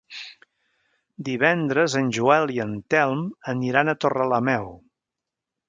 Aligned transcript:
Divendres 1.27 1.97
en 2.01 2.09
Joel 2.17 2.55
i 2.55 2.59
en 2.65 2.73
Telm 2.95 3.23
aniran 3.55 3.93
a 3.95 3.99
Torrelameu. 4.07 4.75